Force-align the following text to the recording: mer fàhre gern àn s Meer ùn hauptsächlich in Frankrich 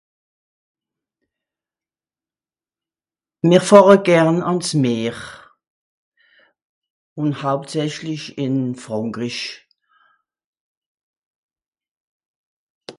mer 3.47 3.63
fàhre 3.69 3.97
gern 4.07 4.37
àn 4.49 4.59
s 4.67 4.71
Meer 4.83 5.15
ùn 7.21 7.31
hauptsächlich 7.43 8.23
in 8.45 8.55
Frankrich 8.85 9.41